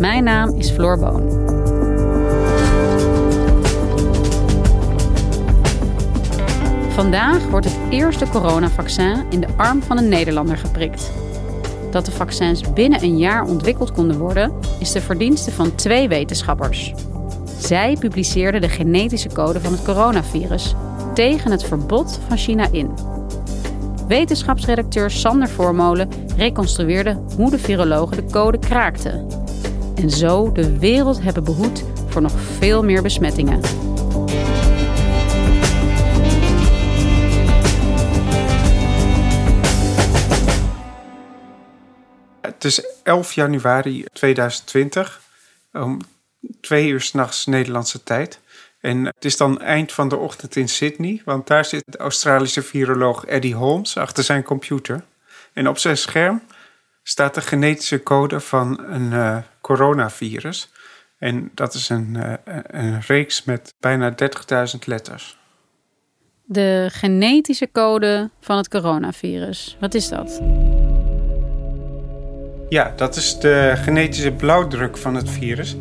[0.00, 1.28] Mijn naam is Floor Boon.
[6.88, 11.12] Vandaag wordt het eerste coronavaccin in de arm van een Nederlander geprikt.
[11.90, 16.94] Dat de vaccins binnen een jaar ontwikkeld konden worden, is de verdienste van twee wetenschappers.
[17.58, 20.74] Zij publiceerden de genetische code van het coronavirus
[21.14, 22.90] tegen het verbod van China in.
[24.08, 29.39] Wetenschapsredacteur Sander Voormolen reconstrueerde hoe de virologen de code kraakten.
[30.00, 33.60] En zo de wereld hebben behoed voor nog veel meer besmettingen.
[42.40, 45.20] Het is 11 januari 2020,
[45.72, 45.98] om
[46.60, 48.40] twee uur s'nachts Nederlandse tijd.
[48.80, 52.62] En het is dan eind van de ochtend in Sydney, want daar zit de Australische
[52.62, 55.04] viroloog Eddie Holmes achter zijn computer.
[55.52, 56.42] En op zijn scherm
[57.10, 60.70] staat de genetische code van een uh, coronavirus.
[61.18, 64.14] En dat is een, uh, een reeks met bijna
[64.74, 65.38] 30.000 letters.
[66.44, 70.40] De genetische code van het coronavirus, wat is dat?
[72.68, 75.76] Ja, dat is de genetische blauwdruk van het virus.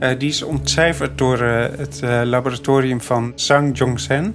[0.00, 4.34] Uh, die is ontcijferd door het laboratorium van Zhang Zhongzhen.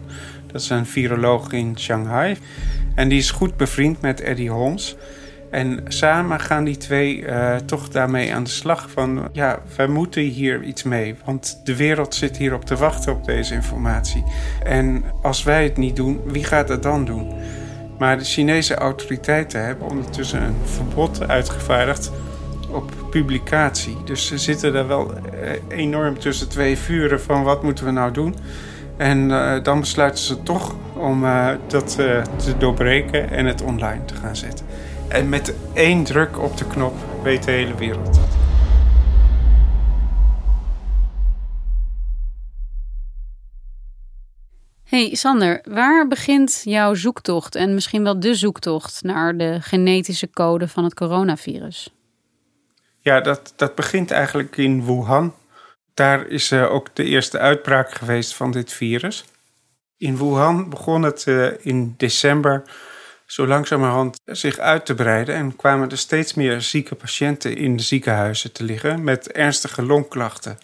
[0.51, 2.37] Dat is een viroloog in Shanghai.
[2.95, 4.95] En die is goed bevriend met Eddie Holmes.
[5.49, 7.25] En samen gaan die twee
[7.65, 9.29] toch daarmee aan de slag van...
[9.31, 13.25] ja, wij moeten hier iets mee, want de wereld zit hier op te wachten op
[13.25, 14.23] deze informatie.
[14.63, 17.33] En als wij het niet doen, wie gaat het dan doen?
[17.97, 22.11] Maar de Chinese autoriteiten hebben ondertussen een verbod uitgevaardigd
[22.69, 23.97] op publicatie.
[24.05, 28.11] Dus ze zitten er wel eh, enorm tussen twee vuren van wat moeten we nou
[28.11, 28.35] doen.
[28.97, 34.05] En uh, dan besluiten ze toch om uh, dat uh, te doorbreken en het online
[34.05, 34.65] te gaan zetten.
[35.09, 38.27] En met één druk op de knop weet de hele wereld dat.
[44.83, 50.67] Hey Sander, waar begint jouw zoektocht en misschien wel de zoektocht naar de genetische code
[50.67, 51.93] van het coronavirus?
[52.99, 55.33] Ja, dat, dat begint eigenlijk in Wuhan.
[55.93, 59.25] Daar is uh, ook de eerste uitbraak geweest van dit virus.
[59.97, 62.63] In Wuhan begon het uh, in december
[63.27, 67.83] zo langzamerhand zich uit te breiden en kwamen er steeds meer zieke patiënten in de
[67.83, 70.57] ziekenhuizen te liggen met ernstige longklachten.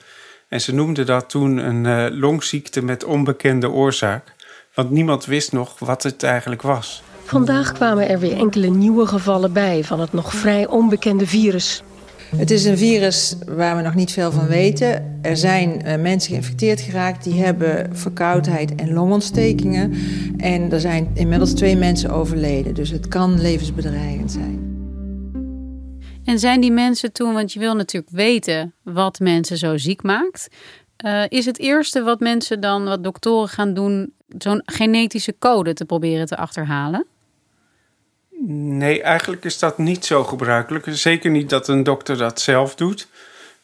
[0.47, 4.33] En ze noemden dat toen een uh, longziekte met onbekende oorzaak.
[4.73, 7.03] Want niemand wist nog wat het eigenlijk was.
[7.23, 11.83] Vandaag kwamen er weer enkele nieuwe gevallen bij van het nog vrij onbekende virus.
[12.35, 15.19] Het is een virus waar we nog niet veel van weten.
[15.21, 19.93] Er zijn uh, mensen geïnfecteerd geraakt die hebben verkoudheid en longontstekingen.
[20.37, 22.73] En er zijn inmiddels twee mensen overleden.
[22.73, 24.71] Dus het kan levensbedreigend zijn.
[26.23, 30.47] En zijn die mensen toen, want je wil natuurlijk weten wat mensen zo ziek maakt.
[31.05, 35.85] Uh, is het eerste wat mensen dan, wat doktoren gaan doen, zo'n genetische code te
[35.85, 37.05] proberen te achterhalen?
[38.47, 40.85] Nee, eigenlijk is dat niet zo gebruikelijk.
[40.89, 43.07] Zeker niet dat een dokter dat zelf doet.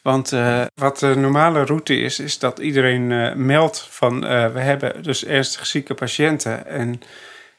[0.02, 4.60] Want uh, wat de normale route is, is dat iedereen uh, meldt van uh, we
[4.60, 6.66] hebben dus ernstig zieke patiënten.
[6.66, 7.02] En,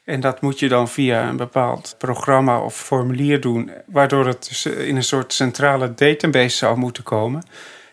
[0.04, 4.66] en dat moet je dan via een bepaald programma of formulier doen, waardoor het dus
[4.66, 7.42] in een soort centrale database zou moeten komen.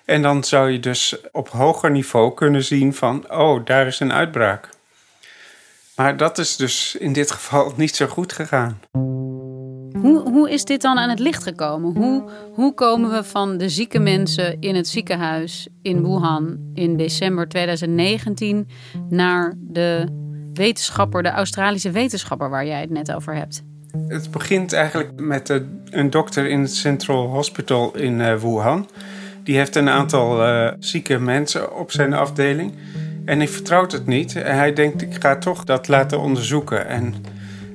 [0.06, 4.14] En dan zou je dus op hoger niveau kunnen zien van, oh, daar is een
[4.14, 4.70] uitbraak.
[6.00, 8.80] Maar dat is dus in dit geval niet zo goed gegaan.
[10.02, 11.96] Hoe, hoe is dit dan aan het licht gekomen?
[11.96, 17.48] Hoe, hoe komen we van de zieke mensen in het ziekenhuis in Wuhan in december
[17.48, 18.68] 2019
[19.10, 20.08] naar de
[20.54, 23.64] wetenschapper, de Australische wetenschapper waar jij het net over hebt?
[24.08, 28.90] Het begint eigenlijk met een dokter in het Central Hospital in uh, Wuhan
[29.44, 32.74] Die heeft een aantal uh, zieke mensen op zijn afdeling.
[33.30, 34.36] En hij vertrouwt het niet.
[34.36, 36.88] En hij denkt, ik ga toch dat laten onderzoeken.
[36.88, 37.14] En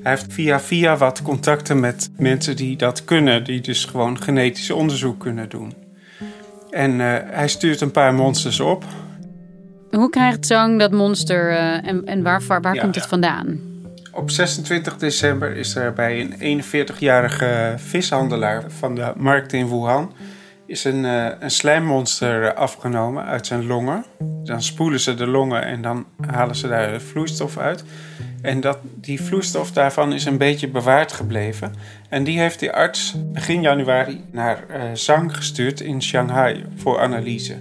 [0.03, 3.45] hij heeft via via wat contacten met mensen die dat kunnen.
[3.45, 5.75] Die dus gewoon genetisch onderzoek kunnen doen.
[6.71, 8.85] En uh, hij stuurt een paar monsters op.
[9.91, 13.61] Hoe krijgt Zhang dat monster uh, en, en waar, waar, ja, komt het vandaan?
[14.13, 20.13] Op 26 december is er bij een 41-jarige vishandelaar van de markt in Wuhan
[20.67, 24.05] is een, uh, een slijmmonster afgenomen uit zijn longen.
[24.45, 27.85] Dan spoelen ze de longen en dan halen ze daar vloeistof uit.
[28.43, 31.75] En dat, die vloeistof daarvan is een beetje bewaard gebleven.
[32.09, 37.57] En die heeft die arts begin januari naar uh, Zhang gestuurd in Shanghai voor analyse.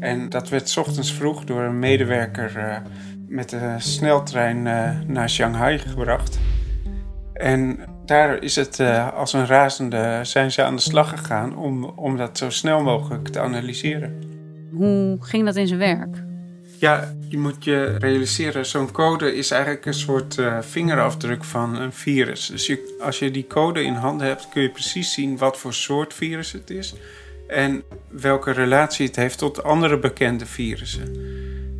[0.00, 2.76] En dat werd ochtends vroeg door een medewerker uh,
[3.28, 4.62] met de sneltrein
[5.06, 6.38] naar Shanghai gebracht.
[7.32, 8.80] En daar is het
[9.14, 13.28] als een razende zijn ze aan de slag gegaan om, om dat zo snel mogelijk
[13.28, 14.22] te analyseren.
[14.72, 16.24] Hoe ging dat in zijn werk?
[16.78, 21.92] Ja, je moet je realiseren, zo'n code is eigenlijk een soort uh, vingerafdruk van een
[21.92, 22.46] virus.
[22.46, 25.74] Dus je, als je die code in handen hebt, kun je precies zien wat voor
[25.74, 26.94] soort virus het is
[27.46, 31.16] en welke relatie het heeft tot andere bekende virussen.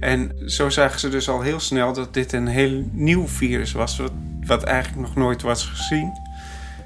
[0.01, 3.97] En zo zagen ze dus al heel snel dat dit een heel nieuw virus was,
[3.97, 4.13] wat,
[4.47, 6.13] wat eigenlijk nog nooit was gezien.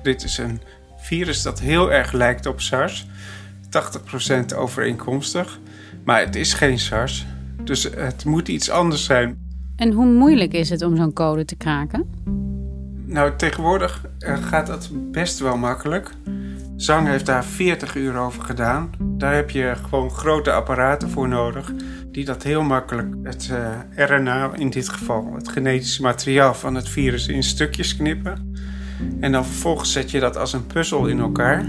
[0.03, 0.61] Dit is een
[0.97, 3.07] virus dat heel erg lijkt op SARS,
[4.53, 5.59] 80% overeenkomstig,
[6.05, 7.27] maar het is geen SARS.
[7.65, 9.39] Dus het moet iets anders zijn.
[9.77, 12.09] En hoe moeilijk is het om zo'n code te kraken?
[13.07, 16.11] Nou, tegenwoordig eh, gaat dat best wel makkelijk.
[16.77, 18.91] Zang heeft daar 40 uur over gedaan.
[19.01, 21.73] Daar heb je gewoon grote apparaten voor nodig.
[22.11, 26.89] Die dat heel makkelijk, het uh, RNA in dit geval, het genetische materiaal van het
[26.89, 28.55] virus in stukjes knippen.
[29.21, 31.69] En dan vervolgens zet je dat als een puzzel in elkaar.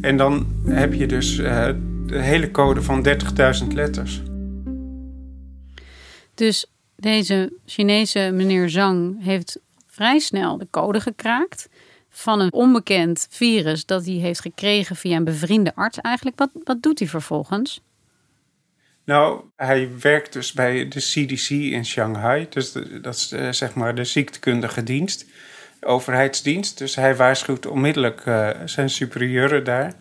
[0.00, 1.68] En dan heb je dus uh,
[2.06, 3.06] de hele code van
[3.62, 4.22] 30.000 letters.
[6.34, 11.68] Dus deze Chinese meneer Zhang heeft vrij snel de code gekraakt
[12.10, 16.38] van een onbekend virus dat hij heeft gekregen via een bevriende arts eigenlijk.
[16.38, 17.80] Wat, wat doet hij vervolgens?
[19.06, 22.46] Nou, hij werkt dus bij de CDC in Shanghai.
[22.50, 22.72] Dus
[23.02, 25.26] dat is eh, zeg maar de ziektekundige dienst,
[25.80, 26.78] overheidsdienst.
[26.78, 29.92] Dus hij waarschuwt onmiddellijk uh, zijn superieuren daar.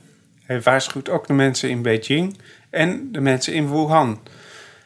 [0.46, 2.38] Hij waarschuwt ook de mensen in Beijing
[2.70, 4.20] en de mensen in Wuhan.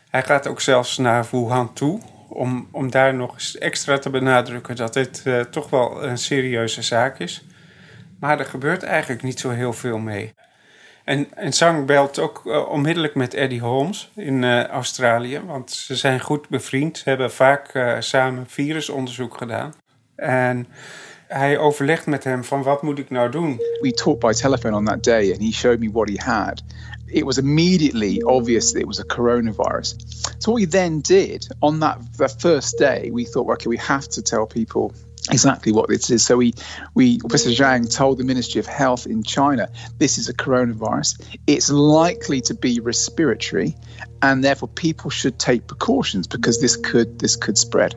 [0.10, 4.75] Hij gaat ook zelfs naar Wuhan toe om, om daar nog eens extra te benadrukken
[4.75, 7.44] dat dit uh, toch wel een serieuze zaak is.
[8.19, 10.33] Maar er gebeurt eigenlijk niet zo heel veel mee.
[11.10, 15.96] En, en Zhang belt ook uh, onmiddellijk met Eddie Holmes in uh, Australië, want ze
[15.96, 16.98] zijn goed bevriend.
[16.98, 19.74] Ze hebben vaak samen virusonderzoek gedaan.
[20.16, 20.68] En
[21.28, 23.58] hij overlegt met hem van wat moet ik nou doen.
[23.82, 26.64] We talked by telephone on that day and he showed me what he had.
[27.12, 30.42] it was immediately obvious that it was a coronavirus.
[30.42, 34.08] So what we then did on that, that first day, we thought, okay, we have
[34.10, 34.94] to tell people
[35.30, 36.26] exactly what this is.
[36.26, 36.54] So we,
[36.94, 39.68] we, Professor Zhang told the Ministry of Health in China,
[39.98, 41.20] this is a coronavirus.
[41.46, 43.76] It's likely to be respiratory,
[44.20, 47.96] and therefore people should take precautions because this could, this could spread.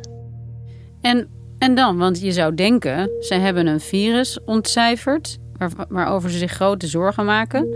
[1.01, 6.39] En, en dan, want je zou denken, ze hebben een virus ontcijferd, waar, waarover ze
[6.39, 7.69] zich grote zorgen maken.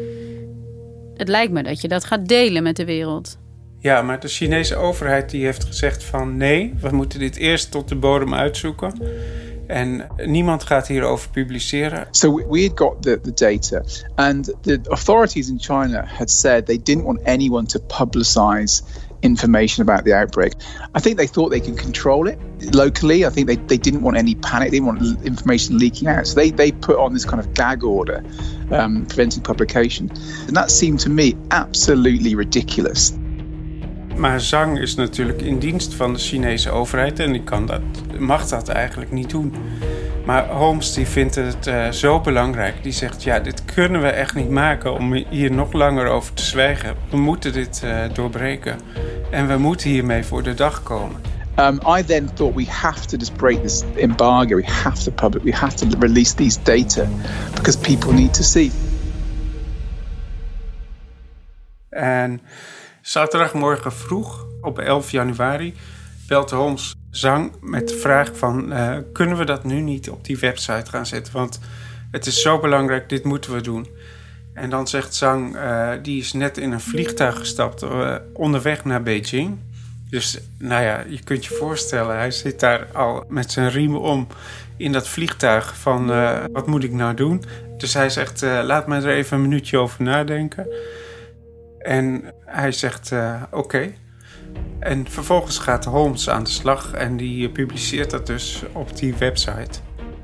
[1.16, 3.38] Het lijkt me dat je dat gaat delen met de wereld.
[3.78, 7.88] Ja, maar de Chinese overheid die heeft gezegd van nee, we moeten dit eerst tot
[7.88, 8.92] de bodem uitzoeken.
[9.66, 12.06] En niemand gaat hierover publiceren.
[12.10, 16.82] So we had got the, the data and the authorities in China had said they
[16.82, 18.82] didn't want anyone to publicize
[19.20, 20.52] information about the outbreak.
[20.94, 22.38] I think they thought they could control it
[22.74, 23.24] locally.
[23.24, 24.70] I think they, they didn't want any panic.
[24.70, 26.26] They didn't want information leaking out.
[26.26, 28.22] So they, they put on this kind of gag order
[28.70, 30.10] um, preventing publication.
[30.46, 33.12] And that seemed to me absolutely ridiculous.
[34.16, 37.80] Maar Zhang is natuurlijk in dienst van de Chinese overheid en die kan dat,
[38.18, 39.54] mag dat eigenlijk niet doen.
[40.24, 42.82] Maar Holmes die vindt het uh, zo belangrijk.
[42.82, 46.42] Die zegt: Ja, dit kunnen we echt niet maken om hier nog langer over te
[46.42, 46.94] zwijgen.
[47.10, 48.78] We moeten dit uh, doorbreken.
[49.30, 51.20] En we moeten hiermee voor de dag komen.
[51.58, 54.56] Um, I then thought we have to just break this embargo.
[54.56, 55.42] We have to public.
[55.42, 57.06] We have to release these data
[57.54, 58.72] because people need to see.
[61.88, 62.40] En
[63.06, 65.74] zaterdagmorgen vroeg op 11 januari
[66.28, 68.72] belt Holmes Zang met de vraag van...
[68.72, 71.32] Uh, kunnen we dat nu niet op die website gaan zetten?
[71.32, 71.60] Want
[72.10, 73.86] het is zo belangrijk, dit moeten we doen.
[74.54, 77.82] En dan zegt Zang, uh, die is net in een vliegtuig gestapt...
[77.82, 79.58] Uh, onderweg naar Beijing.
[80.10, 82.16] Dus nou ja, je kunt je voorstellen...
[82.16, 84.26] hij zit daar al met zijn riemen om
[84.76, 86.06] in dat vliegtuig van...
[86.52, 87.44] wat moet ik nou doen?
[87.78, 90.66] Dus hij zegt, laat me er even een minuutje over nadenken...
[91.86, 93.92] En hij zegt uh, oké.
[94.78, 99.80] En vervolgens gaat Holmes aan de slag en die publiceert dat dus op die website.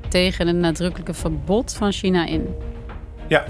[0.09, 2.47] Tegen een nadrukkelijke verbod van China in.
[3.27, 3.45] Ja,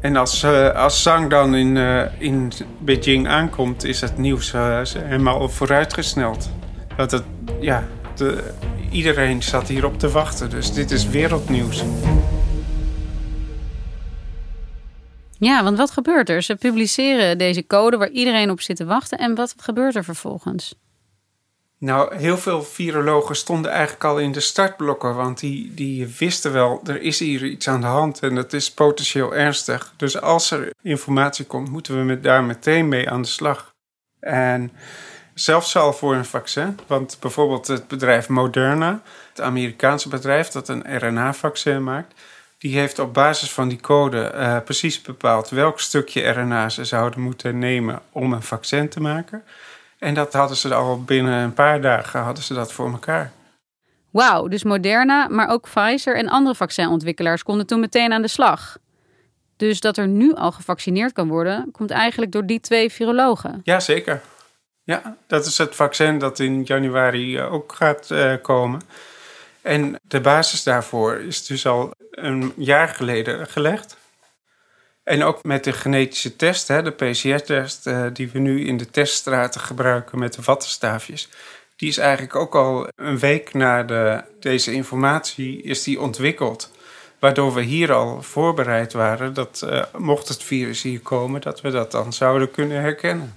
[0.00, 4.80] en als, uh, als Zhang dan in, uh, in Beijing aankomt, is het nieuws uh,
[4.98, 6.50] helemaal vooruitgesneld.
[6.96, 7.22] Dat het,
[7.60, 8.52] ja, de,
[8.90, 11.84] iedereen zat hierop te wachten, dus dit is wereldnieuws.
[15.38, 16.42] Ja, want wat gebeurt er?
[16.42, 19.18] Ze publiceren deze code waar iedereen op zit te wachten.
[19.18, 20.74] En wat gebeurt er vervolgens?
[21.78, 26.80] Nou, heel veel virologen stonden eigenlijk al in de startblokken, want die, die wisten wel,
[26.84, 29.92] er is hier iets aan de hand en dat is potentieel ernstig.
[29.96, 33.74] Dus als er informatie komt, moeten we met, daar meteen mee aan de slag.
[34.20, 34.72] En
[35.34, 40.98] zelfs al voor een vaccin, want bijvoorbeeld het bedrijf Moderna, het Amerikaanse bedrijf dat een
[40.98, 42.14] RNA-vaccin maakt,
[42.58, 47.20] die heeft op basis van die code uh, precies bepaald welk stukje RNA ze zouden
[47.20, 49.44] moeten nemen om een vaccin te maken.
[49.98, 53.32] En dat hadden ze al binnen een paar dagen hadden ze dat voor elkaar.
[54.10, 58.76] Wauw, dus Moderna, maar ook Pfizer en andere vaccinontwikkelaars konden toen meteen aan de slag.
[59.56, 63.60] Dus dat er nu al gevaccineerd kan worden, komt eigenlijk door die twee virologen.
[63.64, 64.20] Ja, zeker.
[64.82, 68.80] Ja, dat is het vaccin dat in januari eh, ook gaat uh, komen.
[69.64, 73.96] En de basis daarvoor is dus al een jaar geleden gelegd.
[75.04, 78.90] En ook met de genetische test, hè, de PCR-test, uh, die we nu in de
[78.90, 81.28] teststraten gebruiken met de wattenstaafjes.
[81.76, 86.70] Die is eigenlijk ook al een week na de, deze informatie is die ontwikkeld.
[87.18, 91.70] Waardoor we hier al voorbereid waren dat uh, mocht het virus hier komen, dat we
[91.70, 93.34] dat dan zouden kunnen herkennen.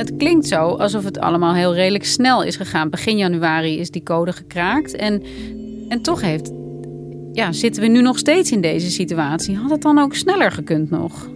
[0.00, 2.90] Het klinkt zo alsof het allemaal heel redelijk snel is gegaan.
[2.90, 4.96] Begin januari is die code gekraakt.
[4.96, 5.22] En,
[5.88, 6.52] en toch heeft,
[7.32, 9.56] ja, zitten we nu nog steeds in deze situatie.
[9.56, 11.30] Had het dan ook sneller gekund nog?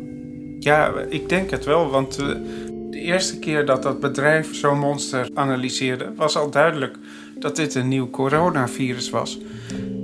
[0.59, 1.90] Ja, ik denk het wel.
[1.90, 2.26] Want eh,
[2.90, 6.97] de eerste keer dat dat bedrijf zo'n monster analyseerde, was al duidelijk
[7.38, 9.38] dat dit een nieuw coronavirus was.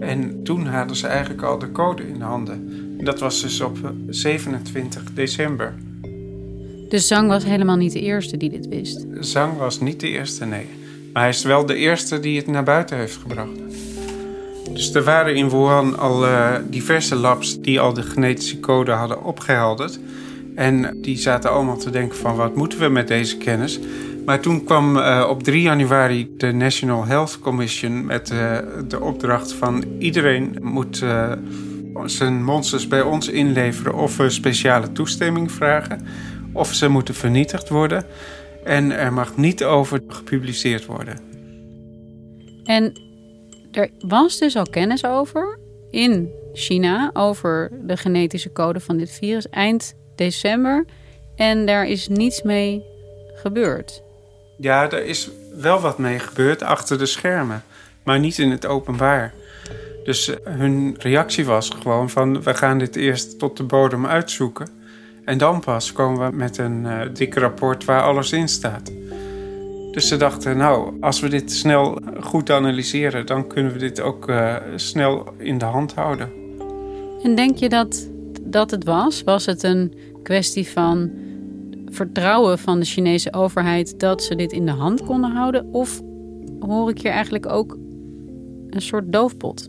[0.00, 2.68] En toen hadden ze eigenlijk al de code in handen.
[3.04, 5.74] Dat was dus op 27 december.
[6.90, 9.06] Dus Zhang was helemaal niet de eerste die dit wist?
[9.20, 10.66] Zhang was niet de eerste, nee.
[11.12, 13.58] Maar hij is wel de eerste die het naar buiten heeft gebracht.
[14.72, 19.24] Dus er waren in Wuhan al uh, diverse labs die al de genetische code hadden
[19.24, 20.00] opgehelderd.
[20.54, 23.78] En die zaten allemaal te denken van wat moeten we met deze kennis.
[24.24, 28.56] Maar toen kwam uh, op 3 januari de National Health Commission met uh,
[28.88, 31.04] de opdracht van iedereen moet
[32.04, 36.06] zijn monsters bij ons inleveren of we speciale toestemming vragen
[36.52, 38.06] of ze moeten vernietigd worden
[38.64, 41.18] en er mag niet over gepubliceerd worden.
[42.64, 42.92] En
[43.72, 45.58] er was dus al kennis over
[45.90, 50.84] in China over de genetische code van dit virus eind december
[51.36, 52.84] en daar is niets mee
[53.34, 54.02] gebeurd.
[54.58, 57.62] Ja, er is wel wat mee gebeurd achter de schermen,
[58.02, 59.34] maar niet in het openbaar.
[60.04, 64.79] Dus hun reactie was gewoon van we gaan dit eerst tot de bodem uitzoeken.
[65.24, 68.92] En dan pas komen we met een uh, dik rapport waar alles in staat.
[69.92, 74.28] Dus ze dachten, nou, als we dit snel goed analyseren, dan kunnen we dit ook
[74.28, 76.28] uh, snel in de hand houden.
[77.22, 78.08] En denk je dat
[78.42, 79.22] dat het was?
[79.22, 81.10] Was het een kwestie van
[81.86, 85.72] vertrouwen van de Chinese overheid dat ze dit in de hand konden houden?
[85.72, 86.00] Of
[86.60, 87.76] hoor ik hier eigenlijk ook
[88.70, 89.68] een soort doofpot?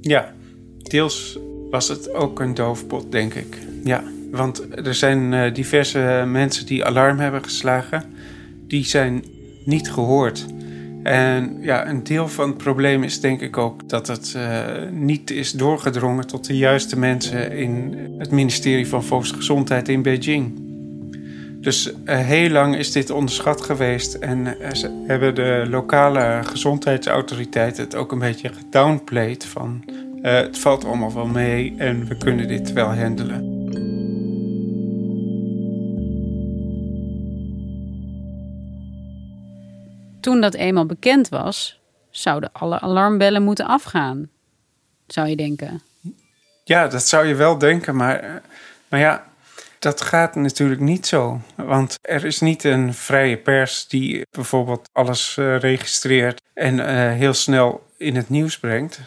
[0.00, 0.34] Ja,
[0.78, 1.38] deels
[1.70, 3.58] was het ook een doofpot, denk ik.
[3.84, 4.02] Ja.
[4.32, 8.04] Want er zijn uh, diverse mensen die alarm hebben geslagen.
[8.66, 9.24] Die zijn
[9.64, 10.46] niet gehoord.
[11.02, 14.60] En ja, een deel van het probleem is denk ik ook dat het uh,
[14.90, 20.60] niet is doorgedrongen tot de juiste mensen in het ministerie van Volksgezondheid in Beijing.
[21.60, 24.56] Dus uh, heel lang is dit onderschat geweest en
[25.06, 29.84] hebben de lokale gezondheidsautoriteiten het ook een beetje gedownplayed van
[30.22, 33.51] het valt allemaal wel mee en we kunnen dit wel handelen.
[40.22, 44.30] Toen dat eenmaal bekend was, zouden alle alarmbellen moeten afgaan.
[45.06, 45.82] Zou je denken?
[46.64, 48.42] Ja, dat zou je wel denken, maar,
[48.88, 49.26] maar ja,
[49.78, 51.40] dat gaat natuurlijk niet zo.
[51.56, 57.34] Want er is niet een vrije pers die bijvoorbeeld alles uh, registreert en uh, heel
[57.34, 59.00] snel in het nieuws brengt.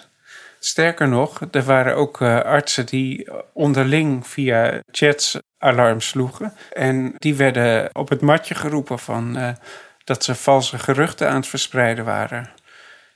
[0.60, 6.54] Sterker nog, er waren ook uh, artsen die onderling via chats alarm sloegen.
[6.74, 9.56] En die werden op het matje geroepen van
[10.06, 12.50] dat ze valse geruchten aan het verspreiden waren.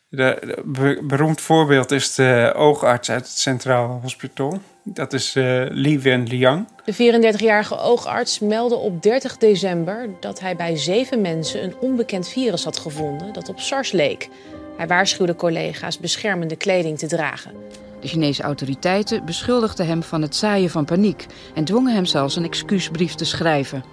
[0.09, 0.57] De,
[1.03, 4.61] beroemd voorbeeld is de oogarts uit het Centraal Hospital.
[4.83, 6.67] Dat is uh, Li Wenliang.
[6.85, 12.63] De 34-jarige oogarts meldde op 30 december dat hij bij zeven mensen een onbekend virus
[12.63, 14.29] had gevonden dat op SARS leek.
[14.77, 17.53] Hij waarschuwde collega's beschermende kleding te dragen.
[18.01, 22.43] De Chinese autoriteiten beschuldigden hem van het zaaien van paniek en dwongen hem zelfs een
[22.43, 23.83] excuusbrief te schrijven.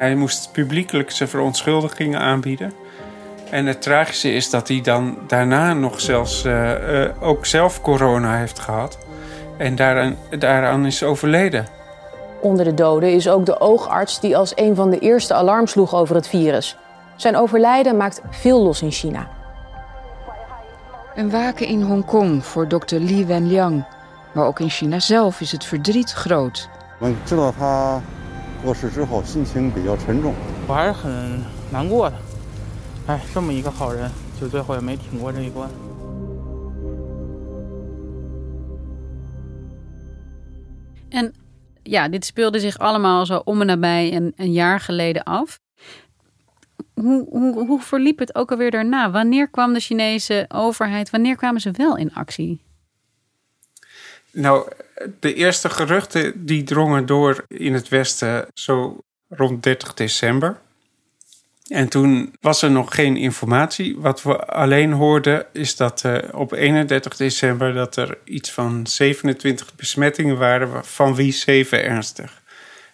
[0.00, 2.72] Hij moest publiekelijk zijn verontschuldigingen aanbieden.
[3.50, 8.36] En het tragische is dat hij dan daarna nog zelfs uh, uh, ook zelf corona
[8.36, 8.98] heeft gehad.
[9.58, 11.66] En daaraan, daaraan is overleden.
[12.40, 15.94] Onder de doden is ook de oogarts die als een van de eerste alarm sloeg
[15.94, 16.76] over het virus.
[17.16, 19.28] Zijn overlijden maakt veel los in China.
[21.14, 23.84] Een waken in Hongkong voor dokter Li Wenliang.
[24.34, 26.68] Maar ook in China zelf is het verdriet groot.
[28.63, 30.33] 过世之后，心情比较沉重。
[30.67, 32.15] 我还是很难过的。
[33.07, 34.09] 哎，这么一个好人，
[34.39, 35.69] 就最后也没挺过这一关。
[41.09, 41.33] En
[41.83, 45.59] ja, dit speelde zich allemaal zo om en nabij een, een jaar geleden af.
[46.93, 49.11] Hoe, hoe, hoe verliep het ook alweer daarna?
[49.11, 52.59] Wanneer kwam de Chinese overheid, wanneer kwamen ze wel in actie?
[54.32, 54.68] Nou,
[55.20, 60.60] de eerste geruchten die drongen door in het Westen zo rond 30 december.
[61.68, 63.98] En toen was er nog geen informatie.
[63.98, 69.74] Wat we alleen hoorden is dat uh, op 31 december dat er iets van 27
[69.74, 72.42] besmettingen waren, van wie 7 ernstig.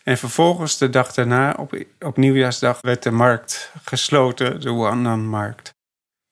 [0.02, 5.74] En vervolgens de dag daarna, op, op nieuwjaarsdag, werd de markt gesloten, de Wuhan-markt.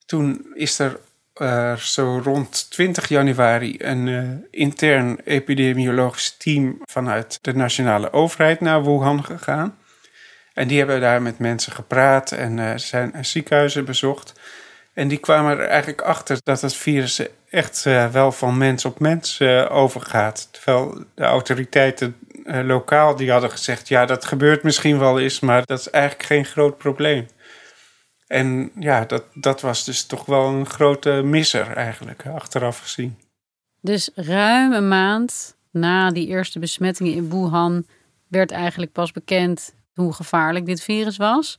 [0.06, 0.98] Toen is er
[1.40, 8.84] uh, zo rond 20 januari een uh, intern epidemiologisch team vanuit de nationale overheid naar
[8.84, 9.78] Wuhan gegaan.
[10.54, 14.40] En die hebben daar met mensen gepraat en uh, zijn ziekenhuizen bezocht.
[14.92, 19.40] En die kwamen er eigenlijk achter dat het virus echt wel van mens op mens
[19.68, 20.48] overgaat.
[20.50, 25.78] Terwijl de autoriteiten lokaal die hadden gezegd: ja, dat gebeurt misschien wel eens, maar dat
[25.78, 27.26] is eigenlijk geen groot probleem.
[28.26, 33.18] En ja, dat, dat was dus toch wel een grote misser eigenlijk, achteraf gezien.
[33.80, 37.86] Dus ruim een maand na die eerste besmettingen in Wuhan
[38.28, 41.58] werd eigenlijk pas bekend hoe gevaarlijk dit virus was.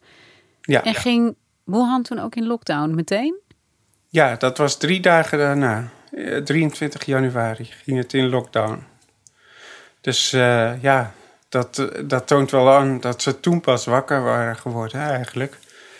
[0.61, 3.39] Ja, en ging Wuhan toen ook in lockdown meteen?
[4.09, 5.89] Ja, dat was drie dagen daarna.
[6.43, 8.83] 23 eh, januari ging het in lockdown.
[10.01, 11.13] Dus uh, ja,
[11.49, 15.57] dat, dat toont wel aan dat ze toen pas wakker waren geworden eigenlijk.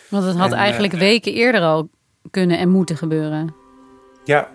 [0.10, 1.90] Want het had eigenlijk eh, weken eerder al
[2.32, 3.56] kunnen en moeten gebeuren.
[4.24, 4.50] Ja.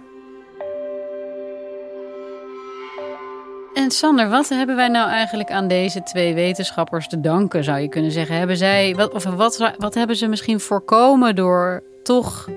[3.74, 7.88] En Sander, wat hebben wij nou eigenlijk aan deze twee wetenschappers te danken, zou je
[7.88, 8.36] kunnen zeggen?
[8.36, 12.48] Hebben zij, wat, of wat, wat hebben ze misschien voorkomen door toch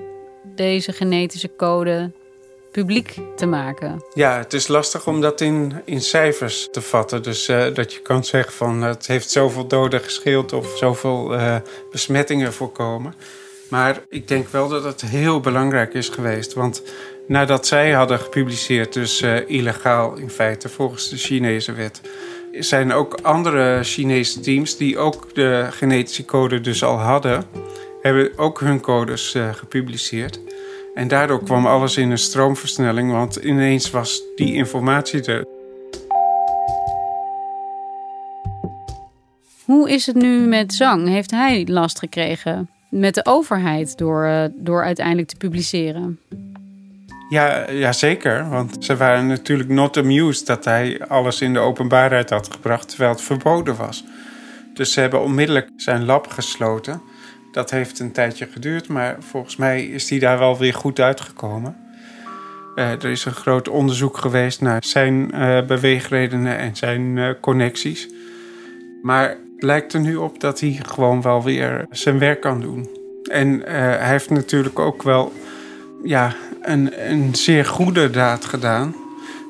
[0.54, 2.12] deze genetische code
[2.74, 4.04] publiek te maken?
[4.14, 7.22] Ja, het is lastig om dat in, in cijfers te vatten.
[7.22, 11.56] Dus uh, dat je kan zeggen van het heeft zoveel doden gescheeld of zoveel uh,
[11.90, 13.14] besmettingen voorkomen.
[13.68, 16.52] Maar ik denk wel dat het heel belangrijk is geweest.
[16.54, 16.82] Want
[17.26, 22.00] nadat zij hadden gepubliceerd, dus illegaal in feite volgens de Chinese wet,
[22.52, 27.44] zijn ook andere Chinese teams die ook de genetische code dus al hadden,
[28.02, 30.40] hebben ook hun codes gepubliceerd.
[30.94, 35.44] En daardoor kwam alles in een stroomversnelling, want ineens was die informatie er.
[39.64, 41.08] Hoe is het nu met Zhang?
[41.08, 46.18] Heeft hij last gekregen met de overheid door, eh, door uiteindelijk te publiceren?
[47.28, 48.48] Ja, ja, zeker.
[48.48, 53.10] Want ze waren natuurlijk not amused dat hij alles in de openbaarheid had gebracht terwijl
[53.10, 54.04] het verboden was.
[54.74, 57.00] Dus ze hebben onmiddellijk zijn lab gesloten.
[57.54, 61.76] Dat heeft een tijdje geduurd, maar volgens mij is hij daar wel weer goed uitgekomen.
[62.76, 68.08] Uh, er is een groot onderzoek geweest naar zijn uh, beweegredenen en zijn uh, connecties.
[69.02, 72.88] Maar het lijkt er nu op dat hij gewoon wel weer zijn werk kan doen.
[73.30, 75.32] En hij heeft natuurlijk ook wel
[76.04, 78.94] ja, een, een zeer goede daad gedaan.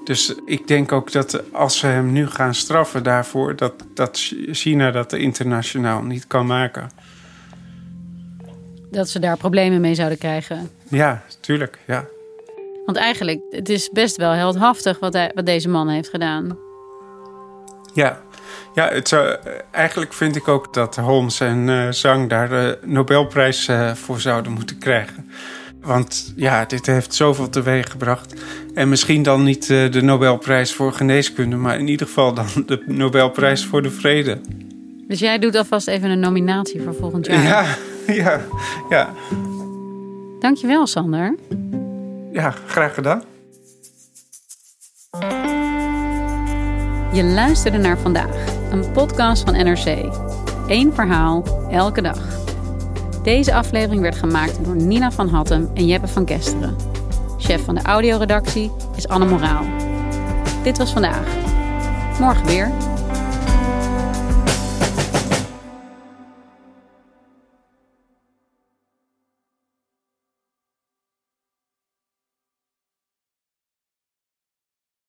[0.05, 4.19] Dus ik denk ook dat als ze hem nu gaan straffen daarvoor, dat, dat
[4.51, 6.91] China dat internationaal niet kan maken
[8.95, 10.71] dat ze daar problemen mee zouden krijgen.
[10.89, 12.05] Ja, tuurlijk, ja.
[12.85, 16.59] Want eigenlijk, het is best wel heldhaftig wat, hij, wat deze man heeft gedaan.
[17.93, 18.23] Ja,
[18.75, 19.37] ja het zou,
[19.71, 24.53] eigenlijk vind ik ook dat Holmes en uh, Zhang daar de Nobelprijs uh, voor zouden
[24.53, 25.31] moeten krijgen.
[25.81, 28.35] Want ja, dit heeft zoveel teweeg gebracht.
[28.75, 32.83] En misschien dan niet uh, de Nobelprijs voor geneeskunde, maar in ieder geval dan de
[32.87, 34.41] Nobelprijs voor de vrede.
[35.09, 37.43] Dus jij doet alvast even een nominatie voor volgend jaar?
[37.43, 37.67] Ja,
[38.23, 38.41] ja,
[38.89, 39.13] ja.
[40.39, 41.35] Dankjewel, Sander.
[42.33, 43.23] Ja, graag gedaan.
[47.13, 50.13] Je luisterde naar vandaag, een podcast van NRC.
[50.67, 52.19] Eén verhaal, elke dag.
[53.23, 56.77] Deze aflevering werd gemaakt door Nina van Hattem en Jeppe van Kesteren.
[57.39, 59.65] Chef van de audioredactie is Anne Moraal.
[60.63, 61.27] Dit was vandaag.
[62.19, 62.94] Morgen weer.